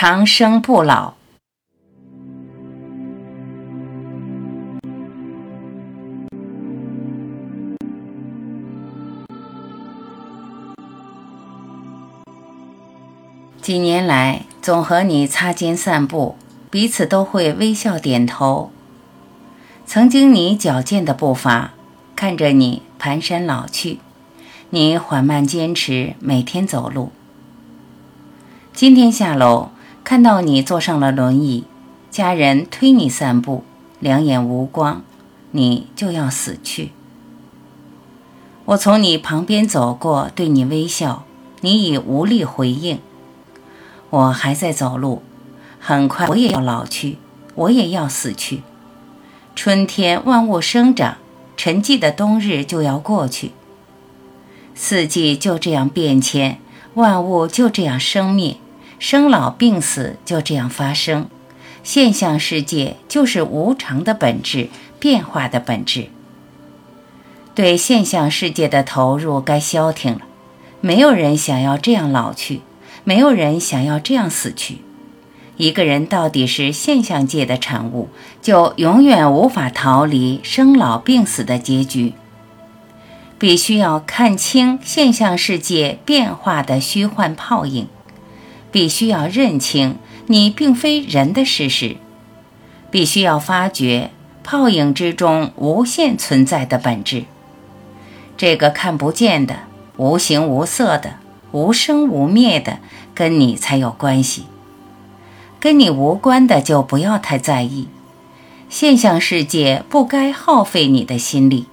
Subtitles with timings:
[0.00, 1.14] 长生不老。
[13.60, 16.36] 几年来，总和你擦肩散步，
[16.70, 18.70] 彼此都会微笑点头。
[19.84, 21.72] 曾经你矫健的步伐，
[22.14, 23.98] 看着你蹒跚老去，
[24.70, 27.10] 你缓慢坚持每天走路。
[28.72, 29.70] 今天下楼，
[30.08, 31.64] 看到你坐上了轮椅，
[32.10, 33.62] 家人推你散步，
[34.00, 35.02] 两眼无光，
[35.50, 36.92] 你就要死去。
[38.64, 41.24] 我从你旁边走过，对你微笑，
[41.60, 43.00] 你已无力回应。
[44.08, 45.20] 我还在走路，
[45.78, 47.18] 很快我也要老去，
[47.54, 48.62] 我也要死去。
[49.54, 51.18] 春天万物生长，
[51.54, 53.50] 沉寂的冬日就要过去。
[54.74, 56.58] 四季就这样变迁，
[56.94, 58.56] 万物就这样生灭，
[58.98, 61.28] 生老病死就这样发生。
[61.82, 64.68] 现象世界就是无常的本质，
[64.98, 66.08] 变化的本质。
[67.54, 70.20] 对现象世界的投入该消停了，
[70.80, 72.60] 没有人想要这样老去。
[73.04, 74.78] 没有人想要这样死去。
[75.56, 78.10] 一个人到底是现象界的产物，
[78.42, 82.12] 就永远无法逃离生老病死的结局。
[83.38, 87.88] 必须要看清现象世界变化的虚幻泡影，
[88.70, 91.96] 必须要认清你并非人的事实，
[92.90, 94.10] 必须要发觉
[94.42, 97.24] 泡影之中无限存在的本质。
[98.36, 99.60] 这个看不见的、
[99.96, 101.14] 无形无色的。
[101.50, 102.78] 无生无灭的，
[103.14, 104.42] 跟你才有关系；
[105.58, 107.88] 跟你无关的，就不要太在意。
[108.68, 111.64] 现象世界不该耗费你的心力，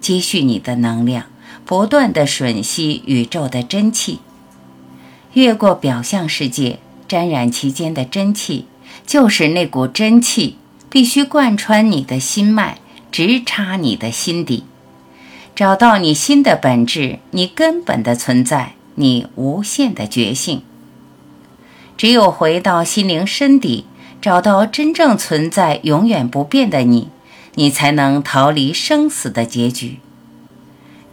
[0.00, 1.24] 积蓄你的能量，
[1.64, 4.20] 不断的吮吸宇宙的真气。
[5.34, 8.66] 越过表象世界，沾染其间的真气，
[9.06, 10.56] 就是那股真气，
[10.88, 12.78] 必须贯穿你的心脉，
[13.12, 14.64] 直插你的心底，
[15.54, 18.72] 找到你心的本质，你根本的存在。
[18.96, 20.62] 你无限的觉性，
[21.96, 23.86] 只有回到心灵深底，
[24.22, 27.08] 找到真正存在、永远不变的你，
[27.56, 29.98] 你才能逃离生死的结局。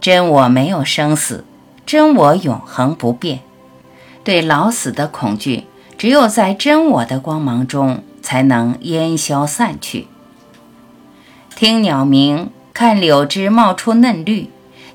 [0.00, 1.44] 真我没有生死，
[1.84, 3.40] 真我永恒不变。
[4.24, 5.64] 对老死的恐惧，
[5.98, 10.06] 只有在真我的光芒中，才能烟消散去。
[11.54, 14.50] 听鸟鸣，看柳枝冒出嫩绿。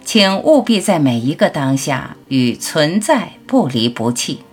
[0.06, 4.44] 请务必在每一个当下与存在不离不弃。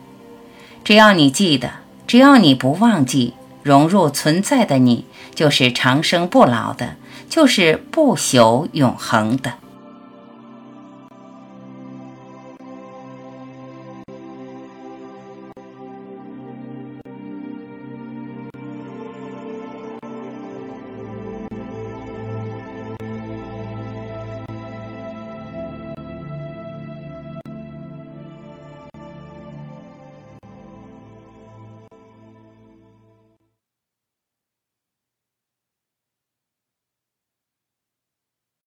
[0.82, 1.74] 只要你记得，
[2.08, 6.96] 只要你不忘记，融入存在的你，就是长生不老的，
[7.28, 9.52] 就是不朽永恒的。